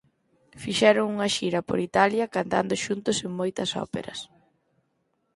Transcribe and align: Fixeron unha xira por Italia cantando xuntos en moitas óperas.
Fixeron 0.63 1.05
unha 1.15 1.27
xira 1.35 1.59
por 1.67 1.79
Italia 1.89 2.31
cantando 2.35 2.73
xuntos 2.85 3.17
en 3.25 3.31
moitas 3.39 3.69
óperas. 3.85 4.19